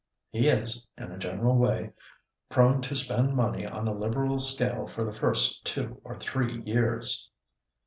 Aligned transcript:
He 0.31 0.47
is, 0.49 0.87
in 0.97 1.11
a 1.11 1.17
general 1.19 1.55
way, 1.55 1.91
prone 2.49 2.81
to 2.81 2.95
spend 2.95 3.35
money 3.35 3.67
on 3.67 3.87
a 3.87 3.93
liberal 3.93 4.39
scale 4.39 4.87
for 4.87 5.05
the 5.05 5.13
first 5.13 5.63
two 5.63 6.01
or 6.03 6.15
three 6.17 6.61
years. 6.63 7.29